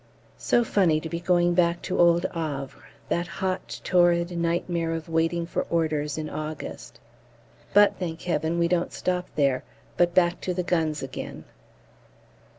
So 0.39 0.63
funny 0.63 0.99
to 0.99 1.09
be 1.09 1.19
going 1.19 1.53
back 1.53 1.83
to 1.83 1.99
old 1.99 2.25
Havre, 2.33 2.85
that 3.09 3.27
hot 3.27 3.79
torrid 3.83 4.35
nightmare 4.35 4.95
of 4.95 5.07
Waiting 5.07 5.45
for 5.45 5.67
Orders 5.69 6.17
in 6.17 6.27
August. 6.27 6.99
But, 7.71 7.99
thank 7.99 8.23
Heaven, 8.23 8.57
we 8.57 8.67
don't 8.67 8.91
stop 8.93 9.27
there, 9.35 9.63
but 9.97 10.15
back 10.15 10.41
to 10.41 10.55
the 10.55 10.63
guns 10.63 11.03
again. 11.03 11.43